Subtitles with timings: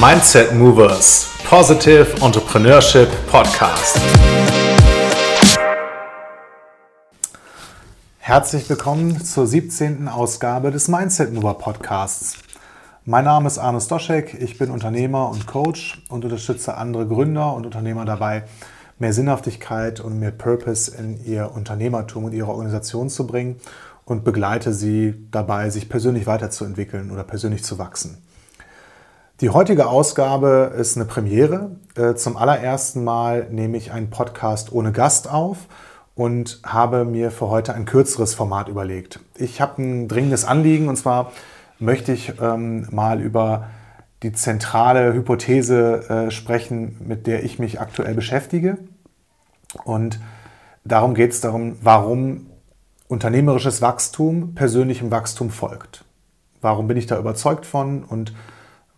[0.00, 4.00] Mindset Movers Positive Entrepreneurship Podcast.
[8.18, 10.08] Herzlich willkommen zur 17.
[10.08, 12.38] Ausgabe des Mindset Mover Podcasts.
[13.04, 17.66] Mein Name ist Arne Stoschek, ich bin Unternehmer und Coach und unterstütze andere Gründer und
[17.66, 18.44] Unternehmer dabei,
[18.98, 23.56] mehr Sinnhaftigkeit und mehr Purpose in ihr Unternehmertum und ihre Organisation zu bringen
[24.06, 28.22] und begleite sie dabei, sich persönlich weiterzuentwickeln oder persönlich zu wachsen.
[29.40, 31.70] Die heutige Ausgabe ist eine Premiere.
[31.96, 35.56] Äh, zum allerersten Mal nehme ich einen Podcast ohne Gast auf
[36.14, 39.20] und habe mir für heute ein kürzeres Format überlegt.
[39.36, 41.32] Ich habe ein dringendes Anliegen und zwar
[41.78, 43.68] möchte ich ähm, mal über
[44.22, 48.76] die zentrale Hypothese äh, sprechen, mit der ich mich aktuell beschäftige.
[49.84, 50.20] Und
[50.84, 52.50] darum geht es darum, warum
[53.08, 56.04] unternehmerisches Wachstum persönlichem Wachstum folgt.
[56.60, 58.34] Warum bin ich da überzeugt von und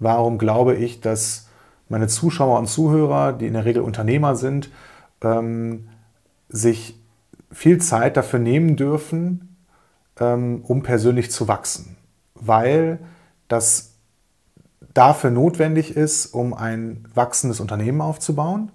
[0.02, 1.48] Warum glaube ich, dass
[1.88, 4.70] meine Zuschauer und Zuhörer, die in der Regel Unternehmer sind,
[5.22, 5.88] ähm,
[6.48, 6.98] sich
[7.52, 9.56] viel Zeit dafür nehmen dürfen,
[10.18, 11.96] ähm, um persönlich zu wachsen?
[12.34, 12.98] Weil
[13.46, 13.94] das
[14.92, 18.72] dafür notwendig ist, um ein wachsendes Unternehmen aufzubauen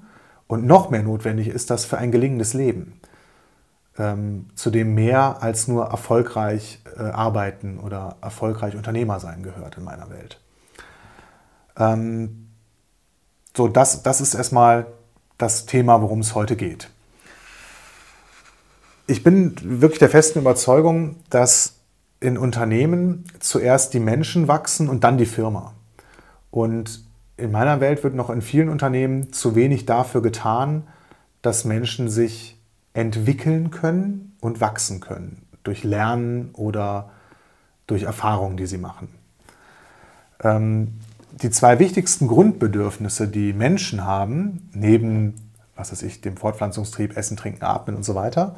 [0.48, 3.02] und noch mehr notwendig ist das für ein gelingendes Leben,
[3.98, 9.84] ähm, zu dem mehr als nur erfolgreich äh, arbeiten oder erfolgreich Unternehmer sein gehört in
[9.84, 10.40] meiner Welt.
[11.78, 12.50] Ähm,
[13.56, 14.88] so, das, das ist erstmal
[15.38, 16.90] das Thema, worum es heute geht.
[19.08, 21.76] Ich bin wirklich der festen Überzeugung, dass
[22.20, 25.74] in Unternehmen zuerst die Menschen wachsen und dann die Firma.
[26.52, 27.06] Und
[27.38, 30.84] in meiner Welt wird noch in vielen Unternehmen zu wenig dafür getan,
[31.42, 32.60] dass Menschen sich
[32.94, 37.12] entwickeln können und wachsen können durch Lernen oder
[37.86, 39.10] durch Erfahrungen, die sie machen.
[40.44, 41.00] Ähm,
[41.32, 45.36] die zwei wichtigsten Grundbedürfnisse, die Menschen haben, neben,
[45.76, 48.56] was weiß ich, dem Fortpflanzungstrieb, Essen, Trinken, Atmen und so weiter,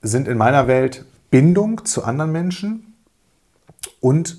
[0.00, 2.94] sind in meiner Welt Bindung zu anderen Menschen
[4.00, 4.38] und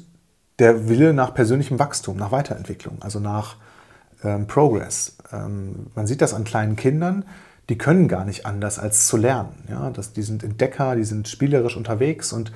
[0.59, 3.57] der Wille nach persönlichem Wachstum, nach Weiterentwicklung, also nach
[4.23, 5.17] ähm, Progress.
[5.31, 7.25] Ähm, man sieht das an kleinen Kindern,
[7.69, 9.63] die können gar nicht anders als zu lernen.
[9.69, 9.89] Ja?
[9.89, 12.51] Das, die sind Entdecker, die sind spielerisch unterwegs und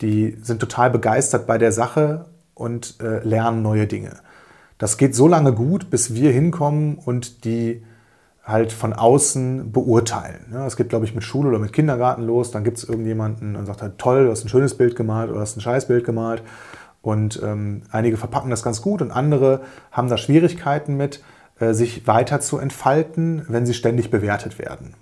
[0.00, 4.16] die sind total begeistert bei der Sache und äh, lernen neue Dinge.
[4.78, 7.82] Das geht so lange gut, bis wir hinkommen und die
[8.44, 10.46] halt von außen beurteilen.
[10.52, 12.50] Ja, das geht, glaube ich, mit Schule oder mit Kindergarten los.
[12.50, 15.40] Dann gibt es irgendjemanden und sagt halt, toll, du hast ein schönes Bild gemalt oder
[15.40, 16.42] hast ein scheiß Bild gemalt.
[17.00, 19.60] Und ähm, einige verpacken das ganz gut und andere
[19.92, 21.22] haben da Schwierigkeiten mit,
[21.58, 24.94] äh, sich weiter zu entfalten, wenn sie ständig bewertet werden.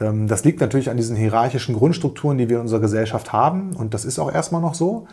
[0.00, 3.74] Ähm, das liegt natürlich an diesen hierarchischen Grundstrukturen, die wir in unserer Gesellschaft haben.
[3.76, 5.06] Und das ist auch erstmal noch so.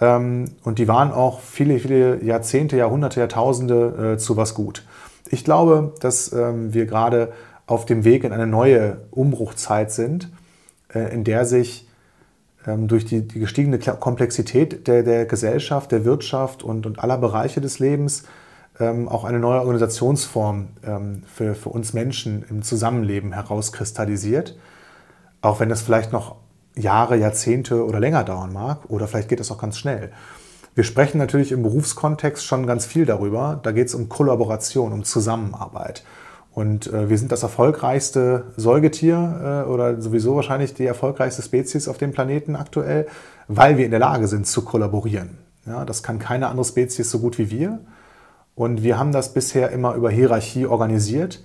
[0.00, 4.84] Ähm, und die waren auch viele, viele Jahrzehnte, Jahrhunderte, Jahrtausende äh, zu was gut.
[5.28, 7.32] Ich glaube, dass ähm, wir gerade
[7.66, 10.30] auf dem Weg in eine neue Umbruchzeit sind,
[10.92, 11.86] äh, in der sich
[12.66, 17.60] ähm, durch die, die gestiegene Komplexität der, der Gesellschaft, der Wirtschaft und, und aller Bereiche
[17.60, 18.24] des Lebens
[19.08, 20.68] auch eine neue Organisationsform
[21.26, 24.56] für, für uns Menschen im Zusammenleben herauskristallisiert.
[25.42, 26.36] Auch wenn das vielleicht noch
[26.80, 30.10] Jahre, Jahrzehnte oder länger dauern mag oder vielleicht geht es auch ganz schnell.
[30.74, 33.58] Wir sprechen natürlich im Berufskontext schon ganz viel darüber.
[33.62, 36.04] Da geht es um Kollaboration, um Zusammenarbeit.
[36.52, 41.98] Und äh, wir sind das erfolgreichste Säugetier äh, oder sowieso wahrscheinlich die erfolgreichste Spezies auf
[41.98, 43.06] dem Planeten aktuell,
[43.48, 45.38] weil wir in der Lage sind zu kollaborieren.
[45.66, 47.80] Ja, das kann keine andere Spezies so gut wie wir.
[48.54, 51.42] Und wir haben das bisher immer über Hierarchie organisiert.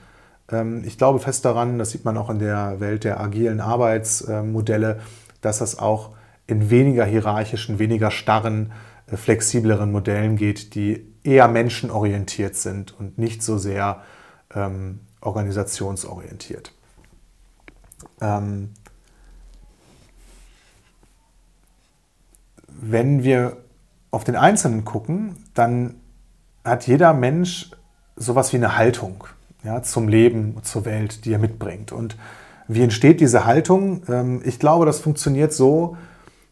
[0.51, 4.99] Ähm, ich glaube fest daran, das sieht man auch in der Welt der agilen Arbeitsmodelle,
[5.45, 6.15] dass das auch
[6.47, 8.71] in weniger hierarchischen, weniger starren,
[9.07, 14.03] äh, flexibleren Modellen geht, die eher menschenorientiert sind und nicht so sehr
[14.53, 16.71] ähm, organisationsorientiert.
[18.21, 18.73] Ähm,
[22.67, 23.57] wenn wir
[24.11, 25.95] auf den Einzelnen gucken, dann
[26.63, 27.71] hat jeder Mensch
[28.15, 29.25] sowas wie eine Haltung
[29.63, 31.91] ja, zum Leben, zur Welt, die er mitbringt.
[31.91, 32.15] Und
[32.67, 34.01] wie entsteht diese Haltung?
[34.07, 35.97] Ähm, ich glaube, das funktioniert so,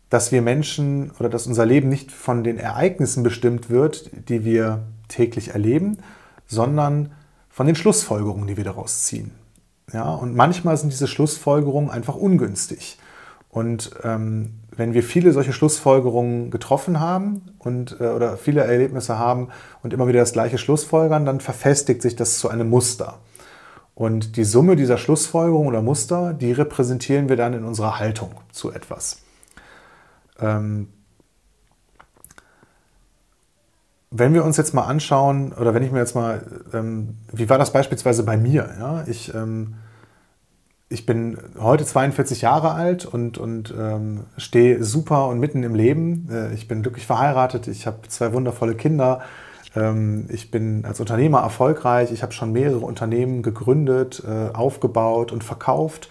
[0.10, 4.84] dass wir Menschen oder dass unser Leben nicht von den Ereignissen bestimmt wird, die wir
[5.08, 5.98] täglich erleben,
[6.46, 7.14] sondern
[7.50, 9.32] von den Schlussfolgerungen, die wir daraus ziehen.
[9.92, 12.98] Ja, und manchmal sind diese Schlussfolgerungen einfach ungünstig.
[13.50, 19.50] Und ähm, wenn wir viele solche Schlussfolgerungen getroffen haben und, äh, oder viele Erlebnisse haben
[19.84, 23.20] und immer wieder das gleiche Schlussfolgern, dann verfestigt sich das zu einem Muster.
[23.96, 28.72] Und die Summe dieser Schlussfolgerungen oder Muster, die repräsentieren wir dann in unserer Haltung zu
[28.72, 29.22] etwas.
[30.40, 30.88] Ähm,
[34.10, 37.58] wenn wir uns jetzt mal anschauen, oder wenn ich mir jetzt mal, ähm, wie war
[37.58, 38.70] das beispielsweise bei mir?
[38.80, 39.04] Ja?
[39.08, 39.76] Ich, ähm,
[40.90, 46.30] ich bin heute 42 Jahre alt und, und ähm, stehe super und mitten im Leben.
[46.32, 49.22] Äh, ich bin glücklich verheiratet, ich habe zwei wundervolle Kinder.
[49.76, 52.12] Ähm, ich bin als Unternehmer erfolgreich.
[52.12, 56.10] Ich habe schon mehrere Unternehmen gegründet, äh, aufgebaut und verkauft.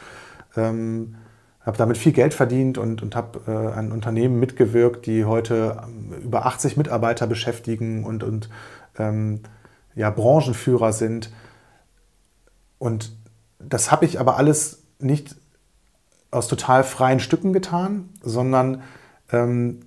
[0.56, 1.16] Ähm,
[1.64, 6.12] habe damit viel Geld verdient und, und habe äh, an Unternehmen mitgewirkt, die heute ähm,
[6.22, 8.48] über 80 Mitarbeiter beschäftigen und, und
[8.98, 9.40] ähm,
[9.94, 11.30] ja, Branchenführer sind.
[12.78, 13.12] Und
[13.60, 15.36] das habe ich aber alles nicht
[16.32, 18.82] aus total freien Stücken getan, sondern
[19.30, 19.80] ähm,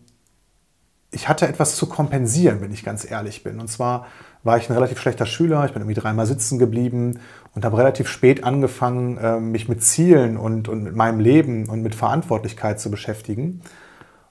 [1.15, 3.61] ich hatte etwas zu kompensieren, wenn ich ganz ehrlich bin.
[3.61, 4.05] Und zwar
[4.43, 7.19] war ich ein relativ schlechter Schüler, ich bin irgendwie dreimal sitzen geblieben
[7.55, 11.81] und habe relativ spät angefangen, ähm, mich mit Zielen und, und mit meinem Leben und
[11.81, 13.61] mit Verantwortlichkeit zu beschäftigen.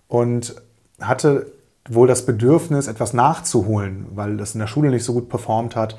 [0.08, 0.56] Und
[1.00, 1.50] hatte
[1.88, 5.96] wohl das Bedürfnis, etwas nachzuholen, weil das in der Schule nicht so gut performt hat.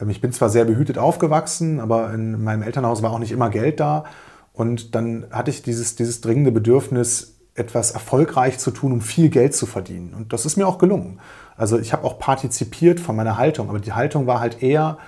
[0.00, 3.50] Ähm, ich bin zwar sehr behütet aufgewachsen, aber in meinem Elternhaus war auch nicht immer
[3.50, 4.04] Geld da.
[4.52, 9.54] Und dann hatte ich dieses, dieses dringende Bedürfnis, etwas erfolgreich zu tun, um viel Geld
[9.54, 10.14] zu verdienen.
[10.14, 11.20] Und das ist mir auch gelungen.
[11.56, 14.98] Also ich habe auch partizipiert von meiner Haltung, aber die Haltung war halt eher,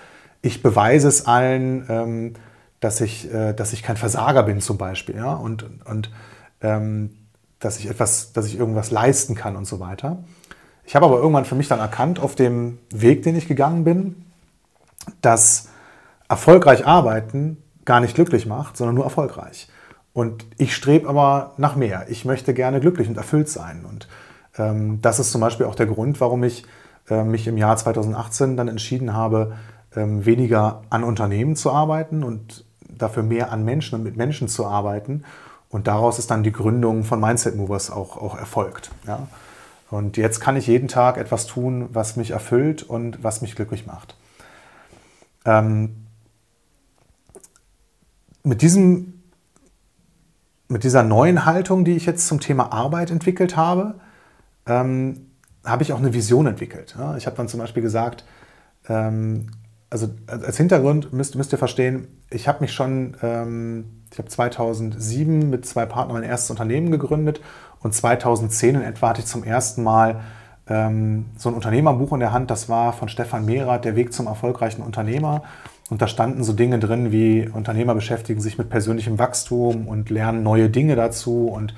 [0.43, 2.35] ich beweise es allen, ähm,
[2.81, 6.11] dass, ich, äh, dass ich kein Versager bin zum Beispiel, ja, und, und
[6.63, 7.11] ähm,
[7.61, 10.25] dass ich etwas, dass ich irgendwas leisten kann und so weiter.
[10.85, 14.25] Ich habe aber irgendwann für mich dann erkannt, auf dem Weg, den ich gegangen bin,
[15.21, 15.69] dass
[16.29, 19.69] erfolgreich arbeiten gar nicht glücklich macht, sondern nur erfolgreich.
[20.13, 22.07] Und ich strebe aber nach mehr.
[22.09, 23.85] Ich möchte gerne glücklich und erfüllt sein.
[23.89, 24.09] Und
[24.59, 26.65] ähm, das ist zum Beispiel auch der Grund, warum ich
[27.09, 29.57] äh, mich im Jahr 2018 dann entschieden habe,
[29.95, 34.67] ähm, weniger an Unternehmen zu arbeiten und dafür mehr an Menschen und mit Menschen zu
[34.67, 35.25] arbeiten.
[35.69, 38.91] Und daraus ist dann die Gründung von Mindset Movers auch, auch erfolgt.
[39.07, 39.29] Ja?
[39.91, 43.87] Und jetzt kann ich jeden Tag etwas tun, was mich erfüllt und was mich glücklich
[43.87, 44.17] macht.
[45.45, 46.07] Ähm,
[48.43, 49.20] mit diesem
[50.71, 53.97] mit dieser neuen Haltung, die ich jetzt zum Thema Arbeit entwickelt habe,
[54.67, 55.27] ähm,
[55.65, 56.95] habe ich auch eine Vision entwickelt.
[56.99, 57.17] Ja?
[57.17, 58.25] Ich habe dann zum Beispiel gesagt,
[58.89, 59.49] ähm,
[59.91, 65.51] also als Hintergrund müsst, müsst ihr verstehen, ich habe mich schon, ähm, ich habe 2007
[65.51, 67.41] mit zwei Partnern mein erstes Unternehmen gegründet
[67.81, 70.21] und 2010 in etwa hatte ich zum ersten Mal
[70.69, 74.29] ähm, so ein Unternehmerbuch in der Hand, das war von Stefan Mehrath, Der Weg zum
[74.29, 75.43] erfolgreichen Unternehmer.
[75.91, 80.43] Und da standen so Dinge drin wie Unternehmer beschäftigen sich mit persönlichem Wachstum und lernen
[80.43, 81.75] neue Dinge dazu und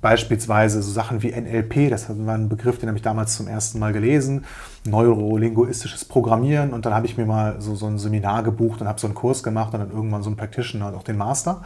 [0.00, 3.80] beispielsweise so Sachen wie NLP, das war ein Begriff, den habe ich damals zum ersten
[3.80, 4.44] Mal gelesen,
[4.86, 9.00] neurolinguistisches Programmieren und dann habe ich mir mal so, so ein Seminar gebucht und habe
[9.00, 11.62] so einen Kurs gemacht und dann irgendwann so einen Practitioner und auch den Master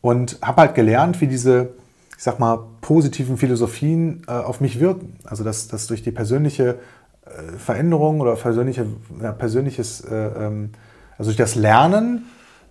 [0.00, 1.70] und habe halt gelernt, wie diese,
[2.16, 5.16] ich sag mal, positiven Philosophien äh, auf mich wirken.
[5.24, 6.78] Also dass, dass durch die persönliche
[7.26, 8.86] äh, Veränderung oder persönliche,
[9.20, 10.70] ja, persönliches, äh, ähm,
[11.16, 12.26] also durch das Lernen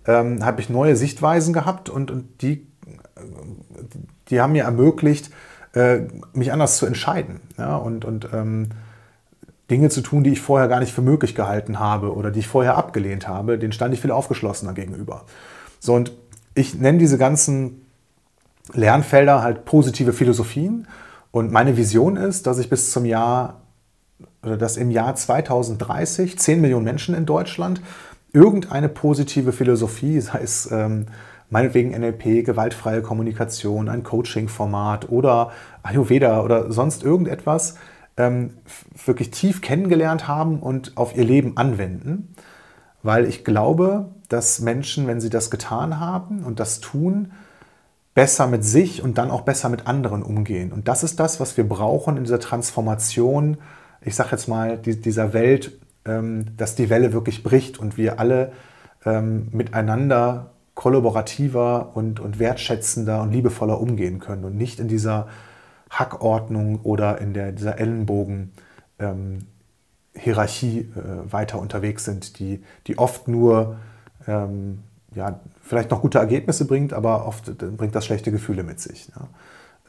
[0.06, 2.66] ähm, habe ich neue Sichtweisen gehabt und, und die,
[4.28, 5.30] die haben mir ermöglicht,
[5.74, 6.00] äh,
[6.32, 8.68] mich anders zu entscheiden ja, und, und ähm,
[9.70, 12.48] Dinge zu tun, die ich vorher gar nicht für möglich gehalten habe oder die ich
[12.48, 15.24] vorher abgelehnt habe, denen stand ich viel aufgeschlossener gegenüber.
[15.80, 16.12] So und
[16.54, 17.86] ich nenne diese ganzen
[18.72, 20.86] Lernfelder halt positive Philosophien
[21.30, 23.63] und meine Vision ist, dass ich bis zum Jahr
[24.44, 27.80] oder dass im Jahr 2030 10 Millionen Menschen in Deutschland
[28.32, 31.06] irgendeine positive Philosophie, sei es ähm,
[31.50, 37.76] meinetwegen NLP, gewaltfreie Kommunikation, ein Coaching-Format oder Ayurveda oder sonst irgendetwas,
[38.16, 38.54] ähm,
[39.04, 42.34] wirklich tief kennengelernt haben und auf ihr Leben anwenden.
[43.02, 47.32] Weil ich glaube, dass Menschen, wenn sie das getan haben und das tun,
[48.14, 50.72] besser mit sich und dann auch besser mit anderen umgehen.
[50.72, 53.58] Und das ist das, was wir brauchen in dieser Transformation
[54.04, 58.18] ich sage jetzt mal, die, dieser Welt, ähm, dass die Welle wirklich bricht und wir
[58.18, 58.52] alle
[59.04, 65.28] ähm, miteinander kollaborativer und, und wertschätzender und liebevoller umgehen können und nicht in dieser
[65.90, 68.52] Hackordnung oder in der, dieser Ellenbogen.
[68.98, 69.46] Ähm,
[70.16, 70.84] äh,
[71.32, 73.76] weiter unterwegs sind, die, die oft nur
[74.28, 74.80] ähm,
[75.14, 79.08] ja, vielleicht noch gute Ergebnisse bringt, aber oft äh, bringt das schlechte Gefühle mit sich.
[79.08, 79.28] Ja.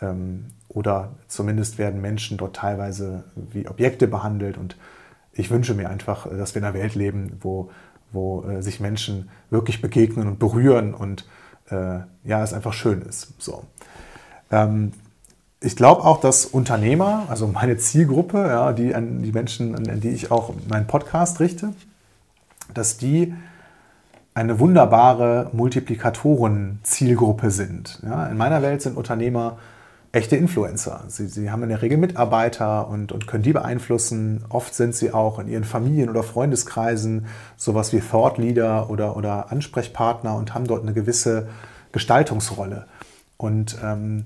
[0.02, 4.58] Ähm, oder zumindest werden Menschen dort teilweise wie Objekte behandelt.
[4.58, 4.75] Und
[5.34, 7.70] ich wünsche mir einfach, dass wir in einer Welt leben, wo,
[8.12, 11.25] wo äh, sich Menschen wirklich begegnen und berühren und
[11.70, 13.34] äh, ja, es einfach schön ist.
[13.40, 13.64] So.
[14.52, 14.92] Ähm,
[15.62, 20.10] ich glaube auch, dass Unternehmer, also meine Zielgruppe, ja, die, an die Menschen, an die
[20.10, 21.74] ich auch meinen Podcast richte,
[22.74, 23.34] dass die
[24.34, 28.02] eine wunderbare Multiplikatoren-Zielgruppe sind.
[28.04, 29.58] Ja, in meiner Welt sind Unternehmer
[30.15, 31.03] echte Influencer.
[31.07, 34.45] Sie, sie haben in der Regel Mitarbeiter und, und können die beeinflussen.
[34.50, 37.25] Oft sind sie auch in ihren Familien oder Freundeskreisen
[37.57, 41.50] sowas wie Thought Leader oder, oder Ansprechpartner und haben dort eine gewisse
[41.91, 42.86] Gestaltungsrolle.
[43.38, 44.25] Und ähm,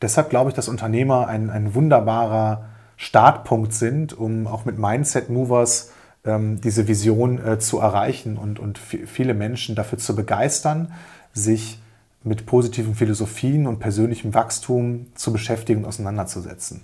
[0.00, 5.90] deshalb glaube ich, dass Unternehmer ein, ein wunderbarer Startpunkt sind, um auch mit Mindset Movers
[6.24, 10.92] ähm, diese Vision äh, zu erreichen und, und viele Menschen dafür zu begeistern,
[11.32, 11.80] sich
[12.24, 16.80] mit positiven Philosophien und persönlichem Wachstum zu beschäftigen und auseinanderzusetzen.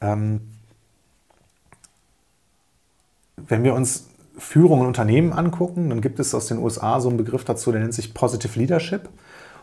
[0.00, 0.40] Ähm,
[3.36, 4.08] wenn wir uns
[4.38, 7.80] Führung in Unternehmen angucken, dann gibt es aus den USA so einen Begriff dazu, der
[7.80, 9.08] nennt sich Positive Leadership.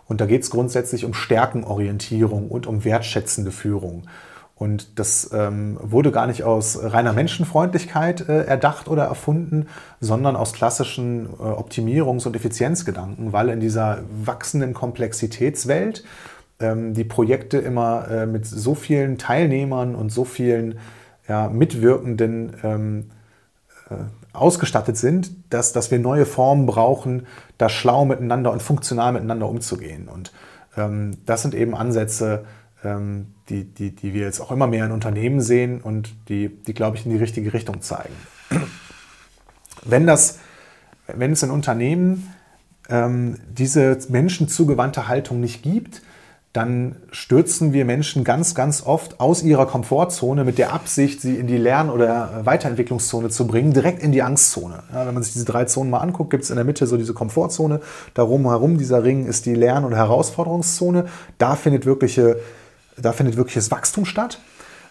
[0.08, 4.04] Und da geht es grundsätzlich um Stärkenorientierung und um wertschätzende Führung.
[4.60, 9.68] Und das ähm, wurde gar nicht aus reiner Menschenfreundlichkeit äh, erdacht oder erfunden,
[10.02, 16.04] sondern aus klassischen äh, Optimierungs- und Effizienzgedanken, weil in dieser wachsenden Komplexitätswelt
[16.60, 20.78] ähm, die Projekte immer äh, mit so vielen Teilnehmern und so vielen
[21.30, 23.12] ja, Mitwirkenden ähm,
[23.90, 23.96] äh,
[24.34, 30.10] ausgestattet sind, dass, dass wir neue Formen brauchen, da schlau miteinander und funktional miteinander umzugehen.
[30.10, 30.34] Und
[30.76, 32.44] ähm, das sind eben Ansätze,
[32.84, 36.96] die, die, die wir jetzt auch immer mehr in Unternehmen sehen und die, die glaube
[36.96, 38.14] ich, in die richtige Richtung zeigen.
[39.84, 40.40] Wenn, das,
[41.08, 42.34] wenn es in Unternehmen
[42.90, 46.02] ähm, diese menschenzugewandte Haltung nicht gibt,
[46.54, 51.46] dann stürzen wir Menschen ganz, ganz oft aus ihrer Komfortzone mit der Absicht, sie in
[51.46, 54.82] die Lern- oder Weiterentwicklungszone zu bringen, direkt in die Angstzone.
[54.92, 56.98] Ja, wenn man sich diese drei Zonen mal anguckt, gibt es in der Mitte so
[56.98, 57.82] diese Komfortzone.
[58.16, 61.06] Darum herum dieser Ring ist die Lern- oder Herausforderungszone.
[61.38, 62.40] Da findet wirkliche
[63.02, 64.40] da findet wirkliches Wachstum statt.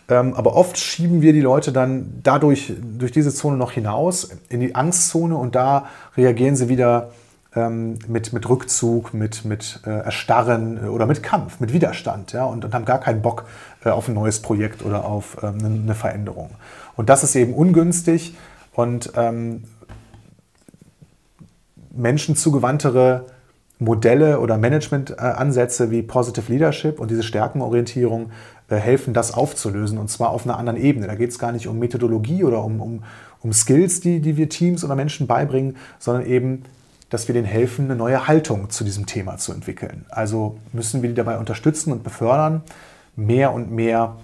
[0.08, 4.60] Ähm, aber oft schieben wir die Leute dann dadurch, durch diese Zone noch hinaus in
[4.60, 5.86] die Angstzone und da
[6.16, 7.10] reagieren sie wieder
[7.54, 12.44] ähm, mit, mit Rückzug, mit, mit äh, Erstarren äh, oder mit Kampf, mit Widerstand ja,
[12.44, 13.44] und, und haben gar keinen Bock
[13.84, 16.50] äh, auf ein neues Projekt oder auf ähm, eine Veränderung.
[16.96, 18.34] Und das ist eben ungünstig
[18.72, 19.64] und ähm,
[21.90, 23.26] menschenzugewandtere
[23.78, 28.30] Modelle oder Managementansätze wie Positive Leadership und diese Stärkenorientierung
[28.68, 31.06] äh, helfen, das aufzulösen und zwar auf einer anderen Ebene.
[31.06, 33.04] Da geht es gar nicht um Methodologie oder um, um,
[33.40, 36.64] um Skills, die, die wir Teams oder Menschen beibringen, sondern eben,
[37.08, 40.04] dass wir denen helfen, eine neue Haltung zu diesem Thema zu entwickeln.
[40.08, 42.62] Also müssen wir die dabei unterstützen und befördern,
[43.14, 44.16] mehr und mehr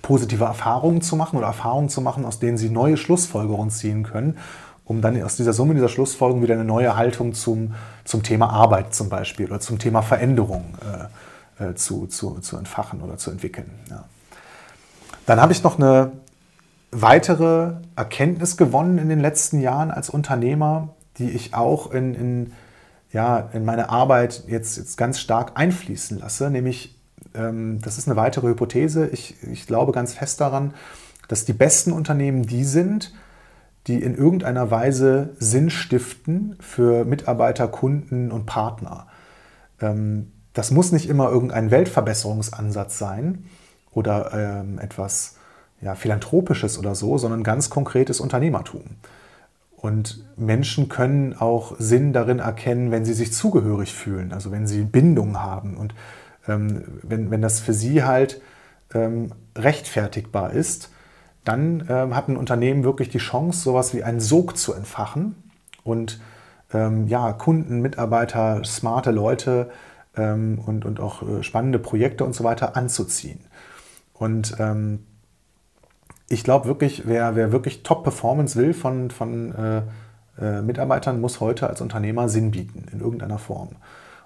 [0.00, 4.36] positive Erfahrungen zu machen oder Erfahrungen zu machen, aus denen sie neue Schlussfolgerungen ziehen können
[4.84, 7.74] um dann aus dieser Summe, dieser Schlussfolgerung wieder eine neue Haltung zum,
[8.04, 10.74] zum Thema Arbeit zum Beispiel oder zum Thema Veränderung
[11.58, 13.70] äh, äh, zu, zu, zu entfachen oder zu entwickeln.
[13.90, 14.04] Ja.
[15.26, 16.12] Dann habe ich noch eine
[16.90, 22.52] weitere Erkenntnis gewonnen in den letzten Jahren als Unternehmer, die ich auch in, in,
[23.12, 26.98] ja, in meine Arbeit jetzt, jetzt ganz stark einfließen lasse, nämlich
[27.34, 29.08] ähm, das ist eine weitere Hypothese.
[29.08, 30.74] Ich, ich glaube ganz fest daran,
[31.28, 33.12] dass die besten Unternehmen die sind,
[33.86, 39.06] die in irgendeiner Weise Sinn stiften für Mitarbeiter, Kunden und Partner.
[39.80, 43.46] Ähm, das muss nicht immer irgendein Weltverbesserungsansatz sein
[43.90, 45.36] oder ähm, etwas
[45.80, 48.82] ja, Philanthropisches oder so, sondern ganz konkretes Unternehmertum.
[49.76, 54.84] Und Menschen können auch Sinn darin erkennen, wenn sie sich zugehörig fühlen, also wenn sie
[54.84, 55.94] Bindung haben und
[56.46, 58.40] ähm, wenn, wenn das für sie halt
[59.56, 60.90] rechtfertigbar ist
[61.44, 65.34] dann ähm, hat ein Unternehmen wirklich die Chance, sowas wie einen Sog zu entfachen
[65.84, 66.20] und
[66.72, 69.70] ähm, ja, Kunden, Mitarbeiter, smarte Leute
[70.16, 73.40] ähm, und, und auch äh, spannende Projekte und so weiter anzuziehen.
[74.12, 75.00] Und ähm,
[76.28, 79.82] ich glaube wirklich, wer, wer wirklich Top-Performance will von, von äh,
[80.40, 83.70] äh, Mitarbeitern, muss heute als Unternehmer Sinn bieten in irgendeiner Form.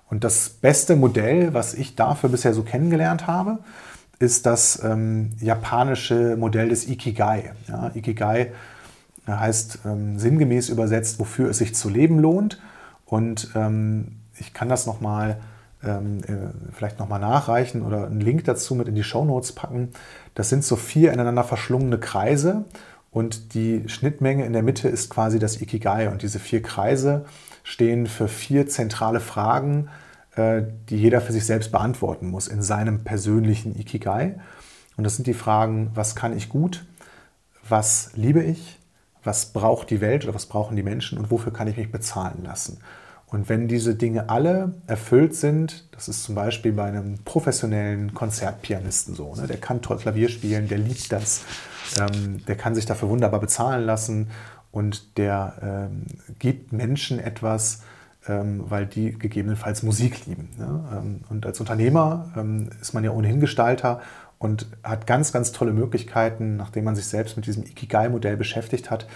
[0.09, 3.59] Und das beste Modell, was ich dafür bisher so kennengelernt habe,
[4.19, 7.53] ist das ähm, japanische Modell des Ikigai.
[7.69, 8.53] Ja, Ikigai
[9.29, 12.61] heißt ähm, sinngemäß übersetzt, wofür es sich zu leben lohnt.
[13.05, 15.39] Und ähm, ich kann das nochmal
[15.85, 19.91] ähm, äh, vielleicht nochmal nachreichen oder einen Link dazu mit in die Show Notes packen.
[20.35, 22.65] Das sind so vier ineinander verschlungene Kreise
[23.11, 26.09] und die Schnittmenge in der Mitte ist quasi das Ikigai.
[26.11, 27.25] Und diese vier Kreise
[27.63, 30.06] stehen für vier zentrale Fragen, äh,
[30.37, 34.39] die jeder für sich selbst beantworten muss in seinem persönlichen Ikigai.
[34.97, 36.85] Und das sind die Fragen, was kann ich gut,
[37.69, 38.79] was liebe ich,
[39.25, 42.45] was braucht die Welt oder was brauchen die Menschen und wofür kann ich mich bezahlen
[42.45, 42.79] lassen.
[43.27, 49.17] Und wenn diese Dinge alle erfüllt sind, das ist zum Beispiel bei einem professionellen Konzertpianisten
[49.17, 49.49] so, ne?
[49.49, 51.45] der kann toll Klavier spielen, der liebt das,
[51.99, 54.31] ähm, der kann sich dafür wunderbar bezahlen lassen
[54.71, 56.07] und der ähm,
[56.39, 57.83] gibt Menschen etwas,
[58.27, 60.51] weil die gegebenenfalls Musik lieben.
[60.59, 60.85] Ne?
[60.93, 64.01] Ähm, und als Unternehmer ähm, ist man ja ohnehin Gestalter
[64.39, 69.07] und hat ganz, ganz tolle Möglichkeiten, nachdem man sich selbst mit diesem Ikigai-Modell beschäftigt hat,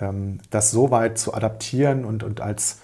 [0.00, 2.80] ähm, das so weit zu adaptieren und, und als,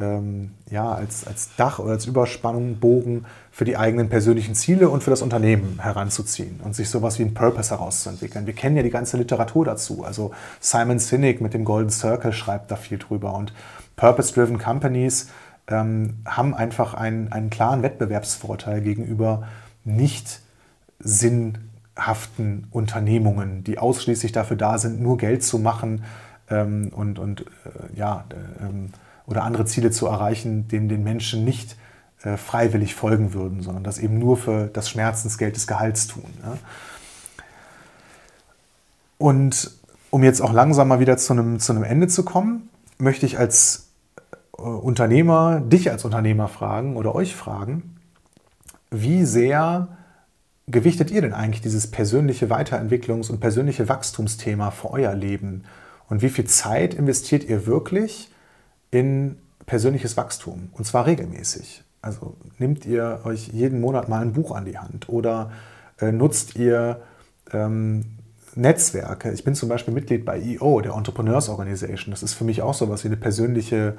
[0.00, 5.02] ähm, ja, als, als Dach oder als Überspannung, Bogen für die eigenen persönlichen Ziele und
[5.04, 8.46] für das Unternehmen heranzuziehen und sich sowas wie ein Purpose herauszuentwickeln.
[8.46, 10.04] Wir kennen ja die ganze Literatur dazu.
[10.04, 13.52] Also Simon Sinek mit dem Golden Circle schreibt da viel drüber und
[13.96, 15.28] Purpose-Driven Companies
[15.68, 19.46] ähm, haben einfach einen, einen klaren Wettbewerbsvorteil gegenüber
[19.84, 20.40] nicht
[20.98, 26.02] sinnhaften Unternehmungen, die ausschließlich dafür da sind, nur Geld zu machen
[26.50, 28.64] ähm, und, und äh, ja, äh,
[29.26, 31.76] oder andere Ziele zu erreichen, denen den Menschen nicht
[32.22, 36.24] äh, freiwillig folgen würden, sondern das eben nur für das Schmerzensgeld des Gehalts tun.
[39.18, 39.70] Und
[40.10, 43.38] um jetzt auch langsam mal wieder zu einem, zu einem Ende zu kommen, möchte ich
[43.38, 43.88] als
[44.56, 47.96] äh, Unternehmer, dich als Unternehmer fragen oder euch fragen,
[48.90, 49.88] wie sehr
[50.66, 55.64] gewichtet ihr denn eigentlich dieses persönliche Weiterentwicklungs- und persönliche Wachstumsthema für euer Leben?
[56.08, 58.30] Und wie viel Zeit investiert ihr wirklich
[58.94, 59.36] in
[59.66, 60.70] persönliches Wachstum?
[60.72, 61.82] Und zwar regelmäßig.
[62.00, 65.50] Also nehmt ihr euch jeden Monat mal ein Buch an die Hand oder
[66.00, 67.00] äh, nutzt ihr
[67.52, 68.04] ähm,
[68.54, 69.32] Netzwerke.
[69.32, 72.12] Ich bin zum Beispiel Mitglied bei EO, der Entrepreneurs Organization.
[72.12, 73.96] Das ist für mich auch so etwas wie eine persönliche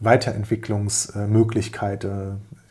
[0.00, 2.08] Weiterentwicklungsmöglichkeit.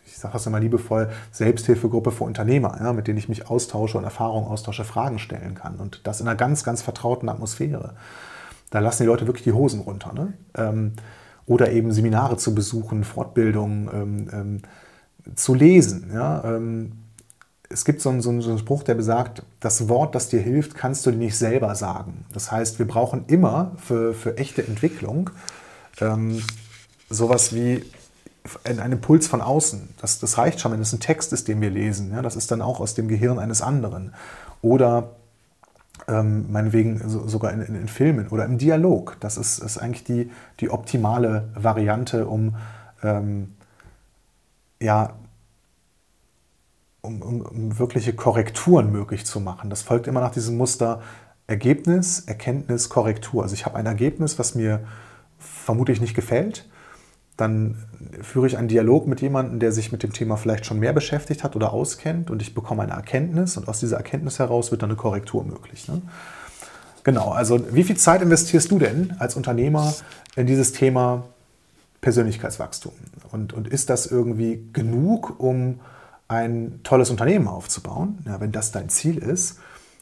[0.05, 4.03] Ich sage das immer liebevoll, Selbsthilfegruppe für Unternehmer, ja, mit denen ich mich austausche und
[4.03, 5.75] Erfahrungen austausche, Fragen stellen kann.
[5.75, 7.93] Und das in einer ganz, ganz vertrauten Atmosphäre.
[8.71, 10.13] Da lassen die Leute wirklich die Hosen runter.
[10.13, 10.33] Ne?
[10.55, 10.93] Ähm,
[11.47, 14.61] oder eben Seminare zu besuchen, Fortbildungen ähm, ähm,
[15.35, 16.11] zu lesen.
[16.13, 16.43] Ja?
[16.43, 16.91] Ähm,
[17.69, 21.05] es gibt so einen, so einen, Spruch, der besagt, das Wort, das dir hilft, kannst
[21.05, 22.25] du dir nicht selber sagen.
[22.33, 25.29] Das heißt, wir brauchen immer für, für echte Entwicklung
[25.99, 26.41] ähm,
[27.09, 27.83] sowas wie
[28.63, 29.89] einen Impuls von außen.
[30.01, 32.11] Das, das reicht schon, wenn es ein Text ist, den wir lesen.
[32.11, 32.21] Ja?
[32.21, 34.13] Das ist dann auch aus dem Gehirn eines anderen.
[34.61, 35.11] Oder
[36.07, 39.17] ähm, meinetwegen so, sogar in, in, in, Filmen oder im Dialog.
[39.19, 42.55] Das ist, ist eigentlich die, die optimale Variante, um
[43.03, 43.53] ähm,
[44.81, 45.13] ja,
[47.01, 49.69] um, um, um, wirkliche Korrekturen möglich zu machen.
[49.69, 51.01] Das folgt immer nach diesem Muster
[51.47, 53.43] Ergebnis, Erkenntnis, Korrektur.
[53.43, 54.85] Also ich habe ein Ergebnis, was mir
[55.39, 56.67] vermutlich nicht gefällt.
[57.37, 57.75] Dann
[58.21, 61.43] führe ich einen Dialog mit jemandem, der sich mit dem Thema vielleicht schon mehr beschäftigt
[61.43, 64.89] hat oder auskennt und ich bekomme eine Erkenntnis und aus dieser Erkenntnis heraus wird dann
[64.89, 65.87] eine Korrektur möglich.
[65.87, 66.01] Ne?
[67.03, 69.93] Genau, also wie viel Zeit investierst du denn als Unternehmer
[70.35, 71.23] in dieses Thema
[72.01, 72.91] Persönlichkeitswachstum?
[73.31, 75.79] Und, und ist das irgendwie genug, um
[76.27, 79.59] ein tolles Unternehmen aufzubauen, ja, wenn das dein Ziel ist?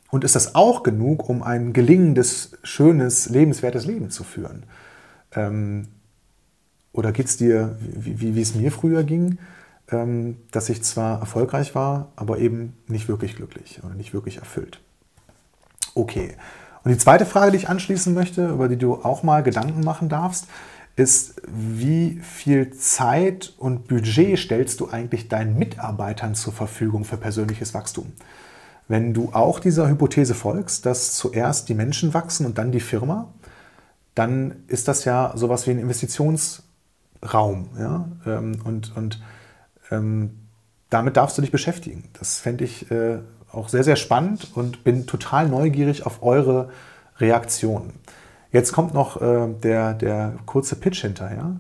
[0.10, 4.64] Und ist das auch genug, um ein gelingendes, schönes, lebenswertes Leben zu führen?
[5.34, 5.88] Ähm,
[6.96, 9.38] oder geht es dir, wie, wie, wie, es mir früher ging,
[9.92, 14.80] ähm, dass ich zwar erfolgreich war, aber eben nicht wirklich glücklich oder nicht wirklich erfüllt?
[15.94, 16.36] Okay.
[16.84, 20.08] Und die zweite Frage, die ich anschließen möchte, über die du auch mal Gedanken machen
[20.08, 20.48] darfst,
[20.96, 27.74] ist, wie viel Zeit und Budget stellst du eigentlich deinen Mitarbeitern zur Verfügung für persönliches
[27.74, 28.14] Wachstum?
[28.88, 33.34] Wenn du auch dieser Hypothese folgst, dass zuerst die Menschen wachsen und dann die Firma,
[34.14, 35.80] dann ist das ja sowas wie ein
[37.22, 37.70] Investitionsraum.
[37.80, 38.08] Ja?
[38.26, 39.22] Ähm, und und
[39.92, 40.32] ähm,
[40.90, 42.10] damit darfst du dich beschäftigen.
[42.18, 43.20] Das fände ich äh,
[43.52, 46.70] auch sehr, sehr spannend und bin total neugierig auf eure
[47.18, 47.94] Reaktionen.
[48.52, 51.60] Jetzt kommt noch äh, der, der kurze Pitch hinterher.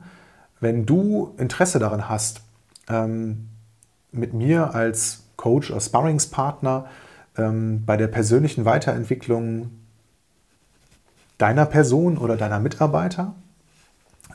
[0.59, 2.41] Wenn du Interesse daran hast,
[2.87, 3.49] ähm,
[4.11, 6.85] mit mir als Coach oder Sparringspartner
[7.37, 9.71] ähm, bei der persönlichen Weiterentwicklung
[11.37, 13.35] deiner Person oder deiner Mitarbeiter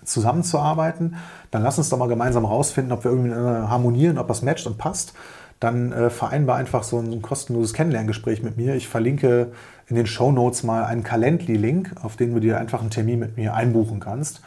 [0.04, 1.16] zusammenzuarbeiten,
[1.50, 4.78] dann lass uns doch mal gemeinsam rausfinden, ob wir irgendwie harmonieren, ob das matcht und
[4.78, 5.14] passt.
[5.60, 8.74] Dann äh, vereinbar einfach so ein, kostenloses Kennenlerngespräch mit mir.
[8.74, 9.52] Ich verlinke
[9.88, 13.36] in den Show Notes mal einen Calendly-Link, auf den du dir einfach einen Termin mit
[13.36, 14.40] mir einbuchen kannst.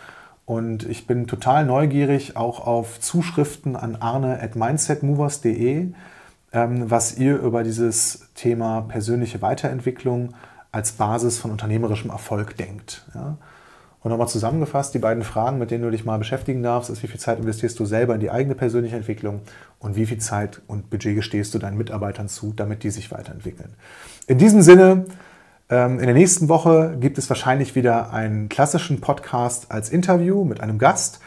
[0.46, 5.94] Und ich bin total neugierig auch auf Zuschriften an arne at mindsetmovers.de,
[6.52, 10.34] ähm, was ihr über dieses Thema persönliche Weiterentwicklung
[10.72, 13.06] als Basis von unternehmerischem Erfolg denkt.
[13.13, 13.38] Ja?
[14.04, 17.08] Und nochmal zusammengefasst, die beiden Fragen, mit denen du dich mal beschäftigen darfst, ist, wie
[17.08, 19.42] viel Zeit investierst du selber in die eigene persönliche Entwicklung
[19.80, 23.70] und wie viel Zeit und Budget gestehst du deinen Mitarbeitern zu, damit die sich weiterentwickeln.
[24.28, 25.06] In diesem Sinne,
[25.70, 30.60] ähm, in der nächsten Woche gibt es wahrscheinlich wieder einen klassischen Podcast als Interview mit
[30.60, 31.22] einem Gast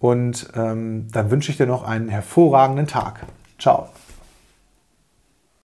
[0.00, 3.20] und ähm, dann wünsche ich dir noch einen hervorragenden Tag.
[3.58, 3.88] Ciao.